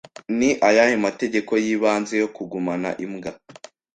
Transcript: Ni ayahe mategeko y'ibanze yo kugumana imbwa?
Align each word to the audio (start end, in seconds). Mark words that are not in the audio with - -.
Ni 0.37 0.49
ayahe 0.67 0.95
mategeko 1.05 1.51
y'ibanze 1.65 2.13
yo 2.21 2.27
kugumana 2.35 2.89
imbwa? 3.05 3.31